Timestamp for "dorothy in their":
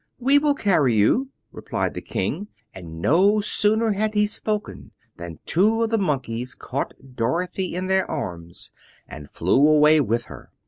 7.15-8.09